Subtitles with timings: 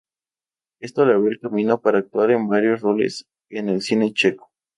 [0.81, 4.49] Esto le abrió el camino para actuar en varios roles en el cine checo.